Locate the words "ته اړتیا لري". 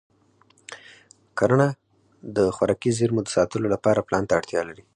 4.27-4.83